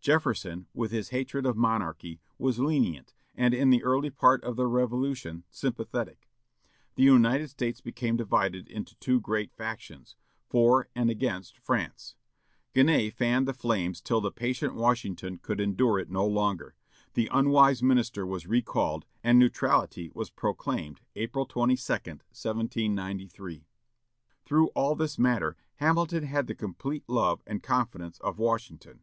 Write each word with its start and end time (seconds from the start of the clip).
Jefferson, 0.00 0.66
with 0.72 0.90
his 0.92 1.10
hatred 1.10 1.44
of 1.44 1.58
monarchy, 1.58 2.18
was 2.38 2.58
lenient, 2.58 3.12
and, 3.36 3.52
in 3.52 3.68
the 3.68 3.84
early 3.84 4.08
part 4.08 4.42
of 4.42 4.56
the 4.56 4.66
Revolution, 4.66 5.44
sympathetic. 5.50 6.26
The 6.94 7.02
United 7.02 7.48
States 7.50 7.82
became 7.82 8.16
divided 8.16 8.66
into 8.66 8.94
two 8.96 9.20
great 9.20 9.52
factions, 9.52 10.16
for 10.48 10.88
and 10.94 11.10
against 11.10 11.58
France. 11.58 12.16
Genet 12.74 13.12
fanned 13.12 13.46
the 13.46 13.52
flames 13.52 14.00
till 14.00 14.22
the 14.22 14.30
patient 14.32 14.74
Washington 14.74 15.36
could 15.36 15.60
endure 15.60 15.98
it 15.98 16.08
no 16.08 16.26
longer; 16.26 16.74
the 17.12 17.28
unwise 17.30 17.82
minister 17.82 18.24
was 18.24 18.46
recalled, 18.46 19.04
and 19.22 19.38
neutrality 19.38 20.10
was 20.14 20.30
proclaimed 20.30 21.02
April 21.14 21.44
22, 21.44 21.76
1793. 21.90 23.66
Through 24.46 24.68
all 24.68 24.94
this 24.94 25.18
matter, 25.18 25.58
Hamilton 25.76 26.24
had 26.24 26.46
the 26.46 26.54
complete 26.54 27.04
love 27.06 27.42
and 27.46 27.62
confidence 27.62 28.18
of 28.20 28.38
Washington. 28.38 29.00